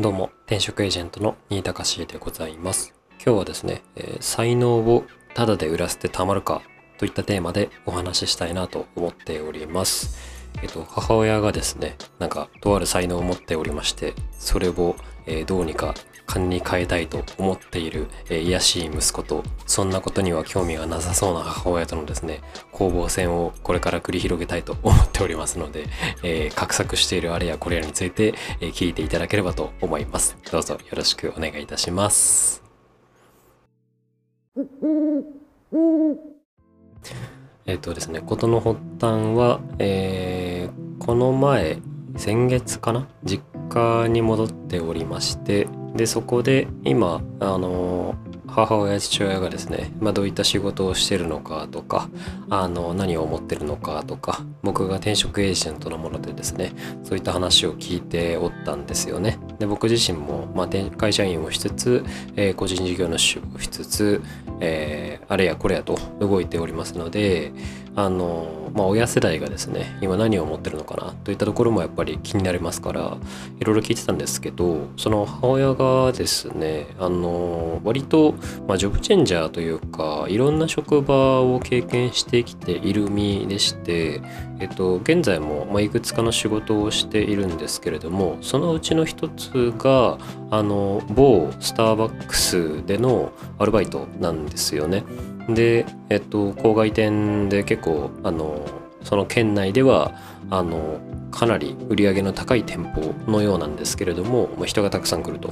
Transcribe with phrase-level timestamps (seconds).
[0.00, 2.94] どうも、転職エージェントの新高志でございます。
[3.14, 5.02] 今日はですね、えー才能を
[5.34, 6.62] タダで売らせてたまるか
[6.98, 10.16] といったテーマでお話ししたいなと思っております。
[10.62, 14.94] えっと、母親がですね、なんか、とある才能を持っておりまして、それを、
[15.28, 15.94] えーどうにか
[16.28, 25.86] 勘に変えたいと思っている、えー、卑しい息子と、そんなことには興味がなさそうな母親とのですね、攻防戦をこれから繰り広げたいと思っておりますので、
[26.22, 30.36] えー、画策しているあれやこれらについて、えー聞いていただければと思います。
[30.52, 32.62] どうぞよろしくお願いいたします。
[37.66, 41.78] えっ、とですね、ことの発端は、えーこの前、
[42.18, 43.08] 先月かな？
[43.24, 48.16] 実家に戻っておりまして、で、そこで今、あの
[48.48, 52.08] 母親父親がですね、まあ、どういった仕事をしてるのかとか
[52.48, 56.72] あの何を思ってるのかとか僕が転職エージェントのものでですね
[57.04, 59.38] そういった話を聞いておったんですよね。
[59.58, 62.04] で僕自身も、まあ、会社員をしつつ、
[62.36, 64.22] えー個人事業主をしつつ、
[64.60, 67.52] えーあれやこれやと動いておりますので
[67.94, 73.16] あの、まあ、親世代がですね今何を思ってるのかなといったところもやっぱり気になりますから
[73.60, 78.34] いろいろ聞いてたんですけどその母親がですねあの割と、
[78.66, 84.20] まあ、ジョブチェンジャーというかいろんな職場を経験してきている身でして、
[84.60, 90.18] えっと、現在も、まあ、いくつかの仕事をしているんですけれどもそのうちの一つが
[90.50, 95.04] あの某スターバックスでのアルバイトなんですよね。
[95.48, 98.66] で、えっと、郊外店で結構あの
[99.08, 100.12] その県内では
[100.50, 105.50] あのかなり売り上げの高い店舗のようなんですけれども、まあ、人がたくさん来ると。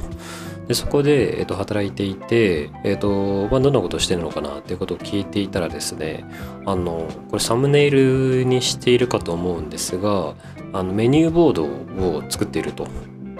[0.69, 6.25] でそこで、えっと、働いていて、えっとまあ、どんなことしてるのかなっていうことを聞いていたらですね
[6.67, 10.35] あのこれサムネイルにしているかと思うんですが
[10.73, 12.87] あのメニューボードを作っていると。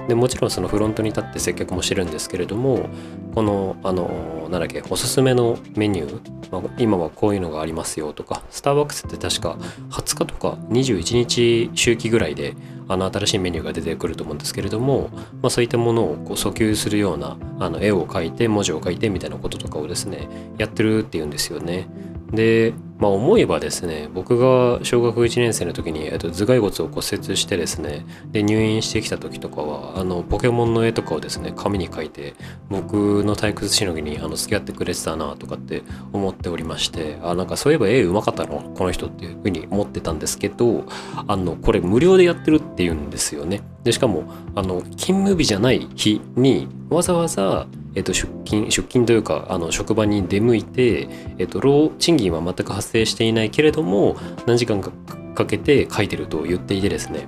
[0.09, 2.89] でもちろんそのフロントに立って接客もしてるんですけれども
[3.35, 4.09] このあの
[4.49, 9.57] なんだっけおすすめのメニュー、まあ今はこういうのがありますよとかスターバックスって確か
[9.91, 12.55] 20日とか21日周期ぐらいで
[12.89, 15.11] あの新しいメニューが出てくると思うんですけれども、
[15.43, 21.89] まあ、そういったものをこう訴求するようなあの絵を描いて文字を書いてみたいなこととかをですねやってるっていうんですよね。
[22.33, 32.35] で、まあ、思えばですね僕が小学1年生の時に、えっと、頭蓋骨を骨折してですねで入院してきた時とかはあのポケモンの絵とかをですね紙に書いて
[32.71, 38.63] 僕の退屈しのぎにあの付き合ってくれてたなとかって思っておりましてあなんかそういえば絵うまかったの？
[38.75, 40.87] この人っていうふうに思ってたんですけど
[41.27, 43.63] あのこれ無料でやってるっていうんですよね。
[43.87, 44.25] でしかも
[44.57, 51.09] あの勤務日じゃない日にわざわざえっと、出勤出勤というかあの職場に出向いて、
[51.39, 54.93] えっと、労賃金は全く発生していないけれども何時間か
[55.35, 57.27] かけて書いてると言っていてですね、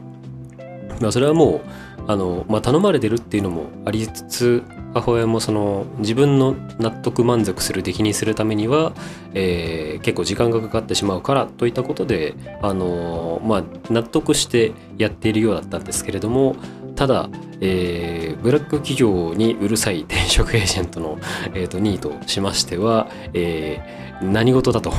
[1.00, 1.62] まあ、それはも
[1.98, 4.62] うあの、まあ、頼まれてるっていうのもありつつ
[4.94, 8.92] 母親もその自分の納得満足する出来にするためには、
[9.34, 16.56] えー結構時間がかかってしまうからといったことであの、まあ、納得してやっているようだったんですけれども
[16.94, 17.28] ただ、
[17.60, 21.18] えーブラック企業にうるさい転職エージェントの、
[21.52, 24.92] えーとニーとしましては、えー何事だと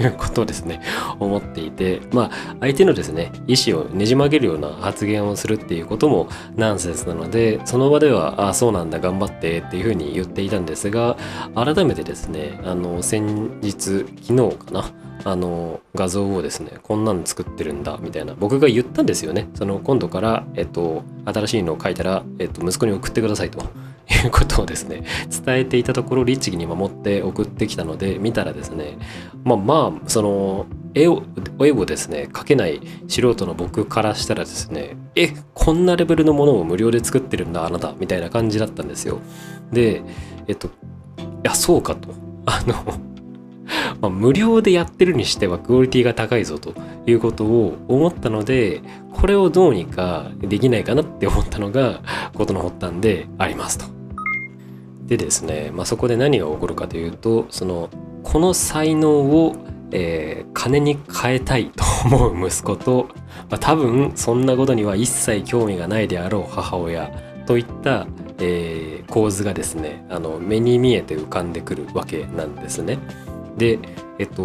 [0.00, 0.80] いうことをですね。
[1.18, 11.16] 思っていてまあ相手のですね意思をねじ曲げるような発言をするっていうこともナンセンスなのでその場では「ああそうなんだ頑張って」っていうふうに言っていたんですが
[11.54, 14.90] 改めてですねあの先日昨日かな
[15.24, 19.48] あの画像をですねこんなん作ってるんだみたいな僕が言ったんですよね。
[19.54, 23.62] その今度から、えっと、新しいのを書いたら、えっと、息子に送ってくださいと。
[24.24, 25.04] いうことをですね
[25.44, 28.98] 伝えていたところ律儀に守って送ってきたので見たらですね
[29.44, 31.22] まあまあその絵を
[31.60, 39.20] 絵をですね描けない素人の僕からしたらですねえこんなレベルのものを無料で作ってるんだあなたみたいな感じだったんですよ
[39.72, 40.02] で
[40.48, 40.70] えっとい
[41.44, 42.08] やそうかと
[42.46, 43.10] あの
[44.00, 46.74] まあ、無料でやってるにしてはクオリティが高いぞと
[47.06, 52.00] いうことを思ったのでこれをどうにかできないかなって思ったのが
[52.34, 53.86] ことの発端でありますと。
[55.06, 57.90] でですね、まあ、そこで何が起こるかというとその
[58.22, 59.56] この才能を、
[59.92, 63.08] えー金に変えたいと思う息子と、
[63.48, 67.10] まあ、多分そんなことには一切興味がないであろう母親
[67.46, 68.06] といった、
[68.38, 72.98] えー構図がですねあの目に見えて浮かんでくるわけなんですね。
[73.56, 73.78] で
[74.18, 74.42] えっと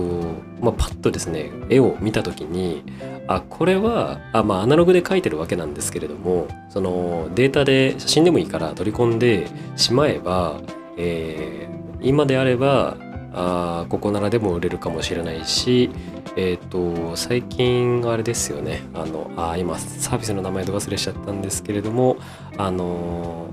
[0.62, 2.84] まあパッとですね絵を見た時に
[3.28, 10.60] あこれはあまあアナログで描いてるわけなんですけれどもそのデータで写真でもいいから取り込んでしまえば、
[10.98, 12.98] えー今であれば
[13.36, 15.90] あここならでも売れるかもしれないし、
[16.38, 18.84] えっ、と最近あれですよね。
[18.94, 22.18] あのあ今サービスの名前で忘れちゃったんですけれども
[22.58, 23.50] あの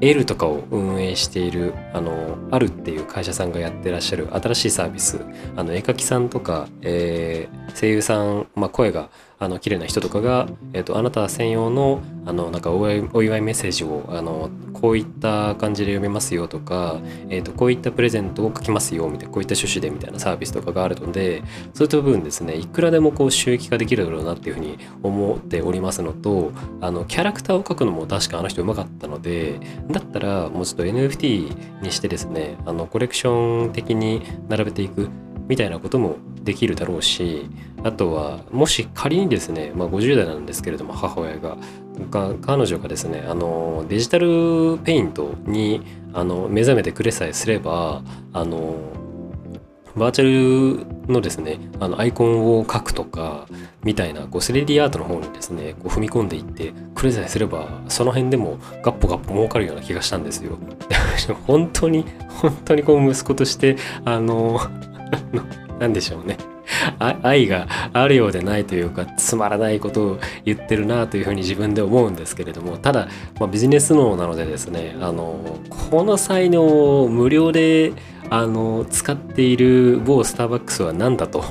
[0.00, 5.20] L とかを運営しているあのあるっていう会社さんがやってらっしゃる新しいサービス
[5.56, 9.10] あの絵描きさんとか、えー、声優さん、まあ、声が
[9.40, 17.00] あの綺麗な人とかが、えーと、あなた専用のあのなんかお祝いメッセージをあのこういった感じで読めますよとか、
[17.30, 21.42] えーと、こういったプレゼントを書きますよみたいなこういった趣旨でみたいなサービスとかがあるので
[21.72, 26.52] そういった部分ですねいくらでもこう収益化できるだろうなっていうふうに思っておりますのと
[26.82, 29.58] あのキャラクターを描くのも確かあの人うまかったので
[29.90, 35.08] だったらもうちょっと NFT にしてですねあのコレクション的に並べていく
[35.50, 36.14] みたいなことも
[36.44, 37.50] できるだろうし
[37.82, 41.56] あとはもし仮にですね、まあ、50代なんですけれども母親が
[42.10, 45.82] 彼女がですねあのデジタルペイントに
[46.12, 48.02] あの目覚めてくれさえすれば
[48.32, 48.76] あの
[49.96, 53.48] バーチャルのですねあのアイコンを描くとか
[53.82, 60.58] みたいなこう 3D アートの方にですねこう踏み込んでいってくれさえすればその辺でもガッポガッポ儲かるような気がしたんですよ。
[61.46, 64.60] 本当に本当にこう息子としてあの
[65.78, 66.36] 何でしょうね
[67.22, 73.08] 愛があるようでないというかつまらないことを言ってるなというふうに自分で思うんですけれどもただ、
[73.38, 75.58] まあ、ビジネス脳なのでですねあの
[75.90, 77.92] この才能を無料で
[78.30, 81.42] あの使っている某スターバックスは何だと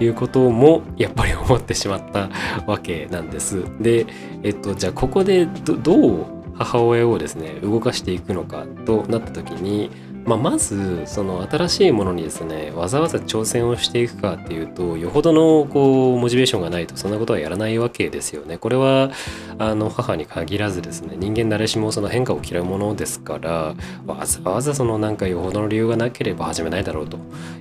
[0.00, 2.28] いうこともやっぱり思ってしまった
[2.66, 3.64] わけなんです。
[3.80, 4.06] で、
[4.42, 9.90] えっと、じゃあここでどう母親をですね動かしていくのかとなった時に
[10.26, 18.58] まあ、まずその新しいものにですねわざわざ挑戦をしていくかっていうとよほどのこうモチベーションがないとそんなことはやらないわけですよね。
[18.58, 19.12] これは
[19.58, 23.74] あの母に限らずですね人間誰しもその変化を嫌うものですから
[24.06, 27.18] わざわざそのなんかよほどの理由がなければ始めないだろうと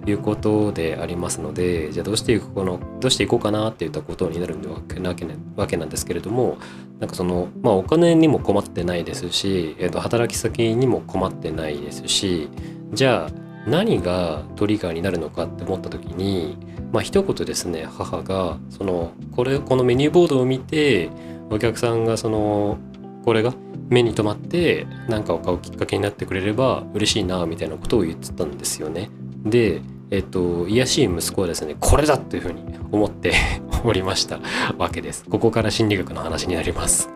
[0.08, 5.16] いうことでありますのでじゃあどうしていくこのどうしていこうかなっていったことになるわけな
[5.56, 6.58] わけなんですけれども
[7.00, 12.50] なんかそのまあお金にも困ってないですし、えー、と働き先にも困ってないですし
[12.94, 16.58] じゃあ何がトリガーになるのかって思った時に
[16.92, 21.10] まあ一言ですね母がそのこれこのメニューボードを見て
[21.50, 22.78] お客さんがその
[23.26, 23.54] これが
[23.90, 29.10] 目に留まって何かを買うきっかけになってくれれば嬉しいなみたいなことを言ってたんですよね。
[29.44, 32.62] でえっと、癒しい息子はですね、これだというふうに
[32.92, 33.34] 思って
[33.84, 34.40] おりました
[34.78, 35.26] わけです。
[35.26, 37.10] ここから心理学の話になります。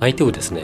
[0.00, 0.62] 相手をですね、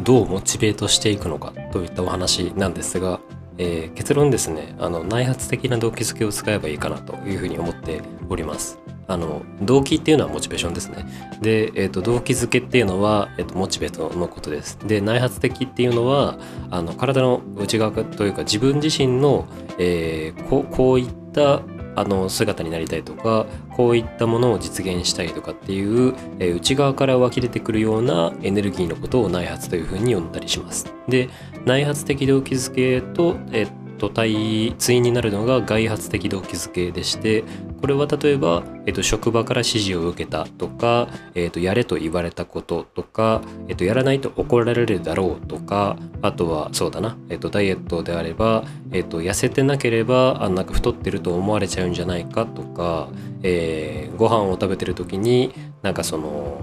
[0.00, 3.20] どうモチベートしていくのかといったお話なんですが、
[3.58, 8.78] えー、結論ですねあの内発的な動機づけを使えばいいかなというふうに思っております
[9.12, 11.04] あの動機っていうのはモチベーションですね
[11.42, 16.38] で、えーと、動機づけっていうのは、えーと、モチベートのことですで内発的っていうのは
[16.70, 19.46] あの体の内側というか自分自身の、
[19.78, 21.60] えー、ここういった
[21.94, 23.44] あの姿になりたいとか
[23.76, 30.86] こういったものを実現したいとかっていう、えー、内側から湧き出てくるようなエネルギーのことを内発というふうに呼んだりします。
[31.06, 31.28] で
[31.66, 37.44] 内発的動機づけと、えーと対対になるのが外発的動機づけでして
[37.80, 41.06] これは例えば、えっと、職場から指示を受けたとか、
[41.36, 53.08] えっと、やれと言われたこととか、えっと、やらないと怒られるだろうとかあとはそうだな、えっと、ダイエットであれば、えっと、痩せてなければあなんか太ってると思われちゃうんじゃないかとか、
[53.44, 56.60] えー、ご飯を食べてる時になんかその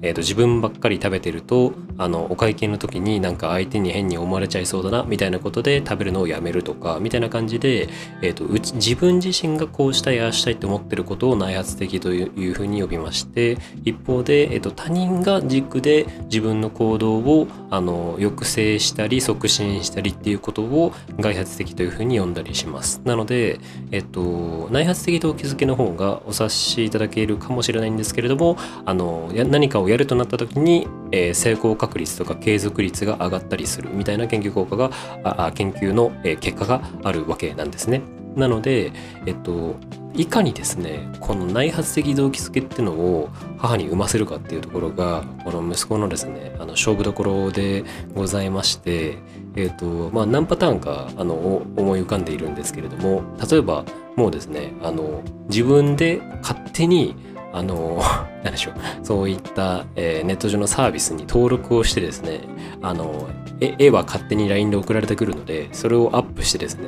[0.00, 7.88] えーと、自分ばっかり食べてるとあのお会計の時になんか相手に変に思われちゃいそうだなみたいなことで食べるのをやめるとかみたいな感じで、
[8.22, 23.00] えーと、うち自分自身がこうしたいああしたいって思ってることを内発的というふうに呼びまして一方で、えーと、他人が軸で自分の行動をあの抑制したり促進したりっていうことを外発的というふうに呼んだりします。
[23.04, 34.90] なので、えっ、ー、と、内発的動機づけの方がお察しいただけるかもしれないんですけれどもあの何かをやるとなった時に、えー、成功確率とか継続率が上がったりするみたいな研究効果が
[35.24, 38.02] あ研究の、え、結果があるわけなんですね。
[38.36, 38.92] なので、
[39.26, 39.74] えっと、
[40.14, 49.16] いかにですねこの内発的動機づけっていうのを母に生ませるかっていうところがこの息子のですねあの勝負どころでございまして、
[49.56, 51.34] えっとまあ、何パターンかあの
[51.76, 57.16] 思い浮かんでいるんですけれども例えばもうですねあの自分で勝手に
[57.58, 58.00] あの、
[58.44, 62.40] 何でしょう、そういった、えー、ネット上のサービスに登録をしてですね、
[62.82, 63.28] あの、
[63.60, 66.84] 絵は勝手に LINE で送られてくるので、それをアップしてですね、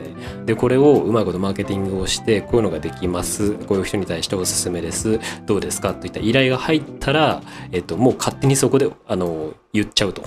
[0.46, 5.94] で、これをうまいことマーケティングをして、こういうのができます、こういう人に対しておすすめです、どうですか？
[5.94, 10.22] といった依頼が入ったら、えっと、もう勝手にそこで、あの、言っちゃうと。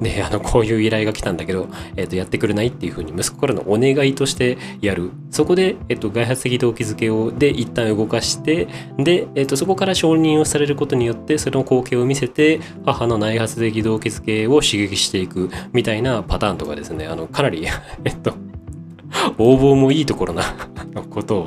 [0.00, 5.10] で、あの、こういう依頼が来たんだけど、えっ、と、やってくれないっていうふうに息子からのお願いとしてやる。
[5.30, 17.66] そこで、えっ、と、外発的動機づけを、で、一旦動かして、で、えっ、と、そこから承認をされることによって、その光景を見せて、母の内発的動機づけを刺激していくみたいなパターンとかですね、あの、かなり
[18.04, 18.34] えっと、
[19.38, 20.44] 応募もいいところな
[21.10, 21.46] ことを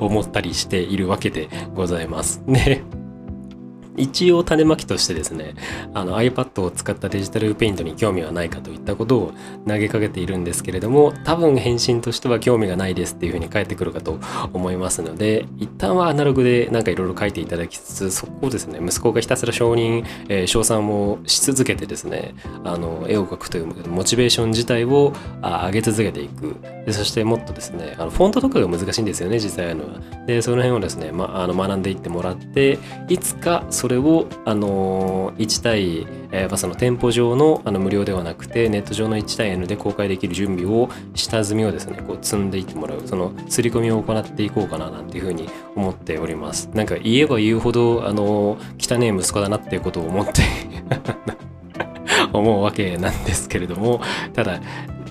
[0.00, 2.42] 思ったりしているわけでございます。
[2.46, 2.82] ね。
[3.96, 5.54] 一応種まきとしてですね、
[5.94, 9.32] あの iPad を使ったデジタルペイントに興味はないかといったことを
[9.66, 14.18] 投げかけているんですけれども、多分返信としては興味がないですっていうふうに返ってくるかと
[14.52, 22.34] 思いますので、一旦はアナログでなんかいろいろ書いていただきつつ、そこをですね、息子がひたすら承認、えー、称賛をし続けてですね、
[22.64, 25.12] あの絵を描くというモチベーション自体を
[25.42, 26.56] 上げ続けていく。
[26.86, 30.00] でそしてもっとですね、あのフォントとかが難しいんですよね、実際のは。
[30.26, 46.68] で、その辺をですね、ま、あの学んでいってもらって、いつかそそれを、あの1対、えー、その店舗上のあの無料ではなくてネット上の1対 N で公開できる準備を下積みをですねこう積んでいってもらうその刷り込みを行っていこうかななんていうふうに思っております。
[46.74, 50.42] なんか言えば言うほどあの汚え息子だなっていうことを思って
[52.34, 54.00] 思うわけなんですけれども
[54.34, 54.60] ただ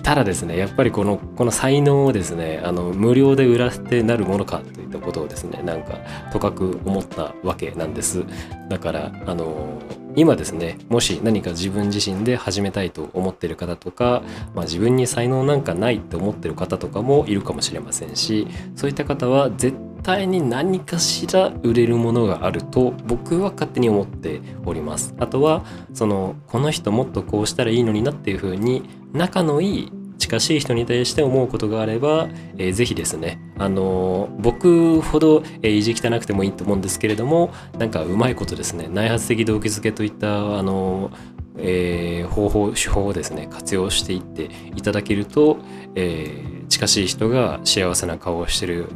[0.02, 5.98] ただですねやっぱりこのこの才能をですねあの無料で売らせてなるものかといったことをですねなんか
[6.32, 8.24] とかく思ったわけなんです。
[8.68, 9.80] だからあの
[10.16, 14.22] 今ですねもし何か自分自身で始めたいと思ってる方とか、
[14.54, 25.14] まあ、自分に才能なんかないって思ってる方とかもいるかもしれませんしそういった方は絶対に何かしら売れるものがあると僕は勝手に思っております。
[25.18, 41.10] あとはそのこの人もっとこうしたらいいのになっていうふうに仲のいい近しい人に対して思うことがあれば、えー、ぜひですね、あのー、僕ほど、えー、意地汚くてもいいと思うんですけれども、なんかうまいことですね、内発的動機づけといった、あの
[41.58, 45.58] えー、方法、手法をですね、活用していっていただけると、
[45.94, 48.88] えー、近しい人が幸せな顔をしてる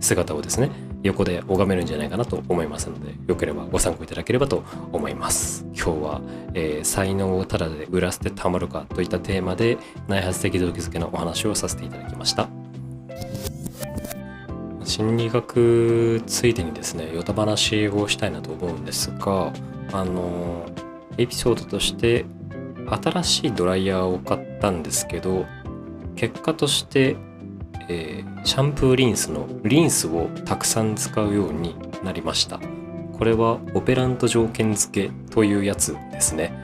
[0.00, 0.70] 姿をですね、
[1.02, 5.64] 横で拝めるんじゃないかなと思いますので、よければご参考いただければと思います。
[5.74, 6.20] 今日は、
[6.54, 9.78] えー、才能をただで売らせてたまるかといったテーマで
[10.08, 12.48] 内発的動機づけのお話をさせていただきました。
[14.84, 19.52] 心理学ついでにですね、ヨタ話をしたいなと思うんですが、
[19.92, 20.66] あの、
[21.16, 22.24] エピソードとして
[23.02, 25.46] 新しいドライヤーを買ったんですけど、
[26.16, 27.16] 結果として
[27.92, 32.60] えー、シャンプーリンスのリンスをたくさん使うようになりました。
[33.18, 36.54] これはオペラント条件付けというやつですね。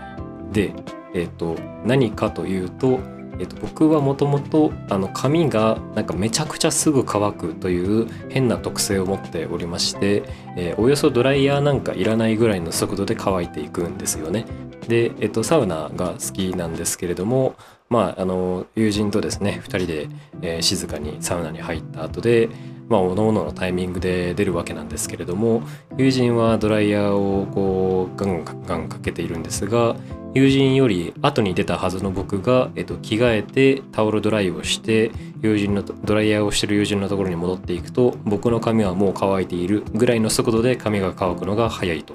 [0.52, 0.72] で、
[1.14, 3.00] えーと、何かというと,、
[3.40, 4.72] えーと、僕はもともと
[5.12, 10.22] 髪がなんかめちゃくちゃすぐ乾くという変な特性を持っておりまして、
[10.56, 14.46] えー、およそドライヤーなんかいらないぐらいの速度で乾いていくんですよね。
[14.86, 17.56] で、えっと、サウナが好きなんですけれども
[17.88, 20.08] まあ、あの友人とですね2人で、
[20.42, 22.48] えー、静かにサウナに入った後で
[22.88, 25.62] まあ各々のタイミングで出るわけなんですけれども
[25.96, 29.96] 友人はドライヤーをこうガンガンかけているんですが
[30.34, 42.14] 友人より後に出たはずの僕が、えっと、着替えてタオルドライをして友人のドライヤーをしてる友人のところに戻っていくと僕の髪はもう乾いているぐらいの速度で髪が乾くのが早いと。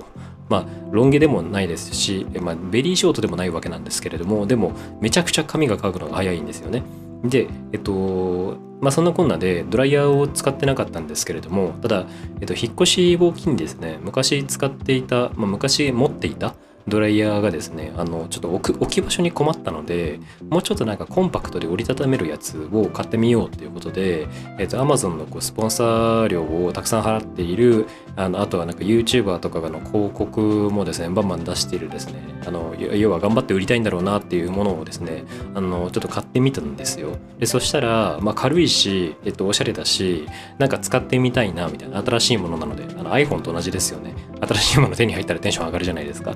[0.52, 6.84] まあ、ロン毛でもないですし、まあ、ベリーショートでもないわけなんですけれども、でも、めちゃくちゃ髪が乾くのが早いんですよね。
[7.24, 12.06] で、えっと、まあ、そんなこんなでドライヤーを使ってなかったんですけれども、ただ、
[12.42, 16.56] えっと、引っ越しを機にですね、昔使っていた、まあ、昔持っていた、
[16.88, 20.20] ドライヤーがですね、あの、ちょっと置く置き場所に困ったので、
[20.50, 35.24] もうちょっとなんかコンパクトで折りたためるやつを買ってみようっていうことで、えっ、と、Amazon のこうスポンサー料をたくさん払っている、あの、あとはなんか YouTuber とかがの広告もですね、バンバン出しているですね、あの、要は頑張って売りたいんだろうなっていうものをですね、
[35.54, 37.18] あの、ちょっと買ってみたんですよ。
[37.40, 40.26] で、そしたら、まあ軽いし、えっと、おしゃれだし、
[40.58, 44.14] なんか使ってみたいな、みたいな、新しいものなので、あの iPhone と同じですよね。
[44.42, 46.36] 新しいもの手に入ったらテンション上がるじゃないですか。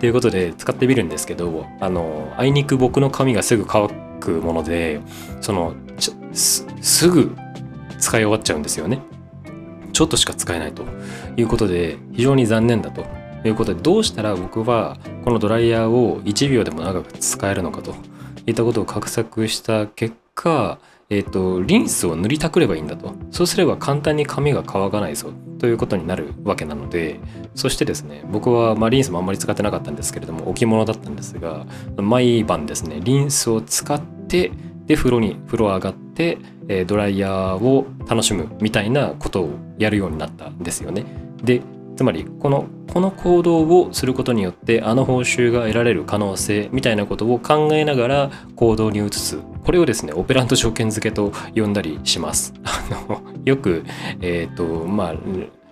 [0.00, 3.88] ということで使ってみるんですけどあのあいにく僕の髪がすぐ乾
[4.20, 5.00] くもので
[5.40, 5.74] その
[6.32, 7.34] すぐ
[7.98, 9.00] 使い終わっちゃうんですよね。
[9.92, 10.84] ちょっとしか使えないと
[11.38, 13.06] いうことで非常に残念だと
[13.44, 17.94] いうことでどうしたら僕はこのドライヤーを1秒でも長く使えるのかと
[18.46, 23.12] いったことを画策した結果え、ー、と、リンスを塗りたくればいいんだと。
[23.30, 27.20] そうすれば簡単に髪が乾かないぞということになるわけなので、
[27.54, 34.50] そしてですね、僕は、まあ、リンスもあんまり使ってなかったんですけれども、置物だったんですが、毎晩ですね、リンスを使って、
[34.86, 41.04] で、風呂に、風呂上がって、えドライヤーを楽しむみたいなことをやるようになったんですよね。
[41.42, 41.62] で、
[41.96, 52.54] つまりこのこの行動をすることによってあの報酬が得られる可能性みたいなことを考えながら行動に移すこれをですねオペラント条件付けと呼んだりします
[53.44, 53.84] よく
[54.22, 55.14] えっ、ー、とまあ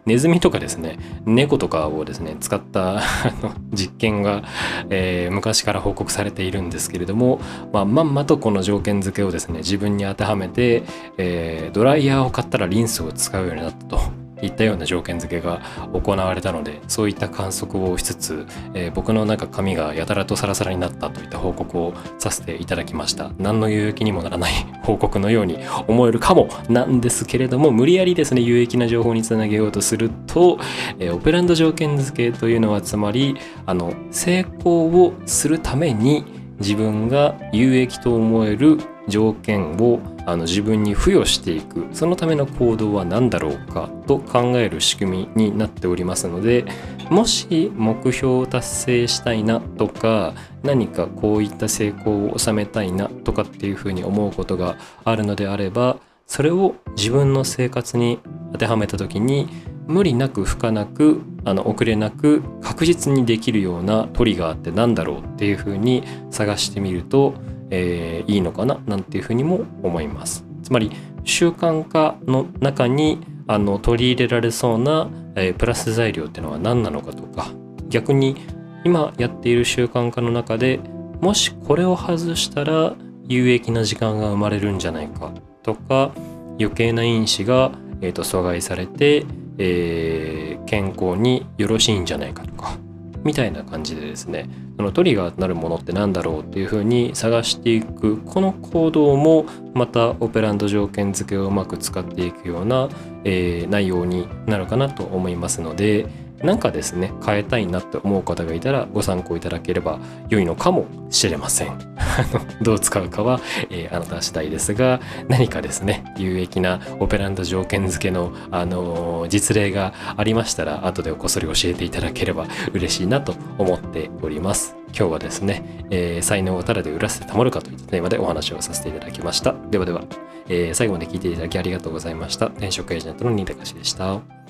[0.04, 3.00] ネズミとかですね猫とかをですね使った
[3.72, 4.42] 実験が、
[4.90, 7.40] えー、昔から報告されているんですけれども、
[7.72, 10.82] まあ、まんまとこの条件付けをですね自分に当てはめて、
[11.16, 14.00] えー、ドライヤーを買ったらリンスを使うようになったと。
[14.44, 15.60] いったような条件付けが
[15.92, 23.30] 行われたのでそういった観測をしつつ、えー、僕のなんか髪がやたらとサラサラになったといった報告をさせていただきました。
[23.38, 30.58] 何の有益にもならない報告のように思えるかもなんですけれども無理やりですね有益な情報につなげようとすると、
[30.98, 33.36] えー、オペランド条件付けというのはつまり
[33.66, 36.24] あの成功をするために
[36.58, 41.84] 自分が有益と思える条件をあの自分に付与していく。
[41.92, 46.64] そのための行動は何だろうかと考える仕組みになっておりますので
[47.10, 58.18] もし目標を達成したいなとか何かこういった成功を収めたいなとかっていうふうに思うことがあるのであればそれを自分の生活に
[58.52, 59.48] 当てはめた時に
[59.86, 67.34] 無理なく不可なくあの遅れなく確実にできるようなトリガーって何だろうっていうふうに探してみると
[67.70, 68.80] えー、いいのかな？
[68.86, 70.44] なんていうふうにも思います。
[70.62, 70.90] つまり
[71.24, 77.48] 習慣化の中にあの取り入れられそうな、えー、プラス材料っていうのは何なのかとか。
[77.90, 78.34] 逆に
[78.82, 80.80] 今やっている習慣化の中で
[81.20, 82.94] もしこれを外したら
[83.28, 86.12] 有益な時間が生まれるんじゃないかとか
[86.58, 89.24] 余計な因子が、えーと、阻害されて、
[89.58, 92.76] えー、健康によろしいんじゃないかとか。
[93.24, 102.88] みたいな感じでですねそのトリガーとなるものって何だろうっていうふうに探していくこの行動もまたオペランド条件付けをうまく使っていくような、
[103.24, 109.98] えー、内容になるかなと思いますのでなんかですね変えたいなって思う方がいたらご参考いただければ
[110.28, 111.78] 良いのかもしれません。
[112.62, 124.76] どう使うかは、えー、あなた次第ですが何かですね有益なオペランド条件付けの、あのー、実例がありましたら後でこっそり教えていただければ嬉しいなと思っております。
[124.96, 129.54] 今日はですね、えー、才能をただで売らせてたまるかといったテーマでお話をさせていただきました。
[129.70, 130.04] ではでは、
[130.48, 132.46] え最後まで聞いていただきありがとうございました。
[132.46, 134.43] 転職エージェントの新高でした。